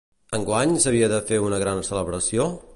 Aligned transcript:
Enguany 0.37 0.73
s'havia 0.85 1.11
de 1.13 1.21
fer 1.29 1.41
una 1.51 1.63
gran 1.67 1.85
celebració? 1.91 2.53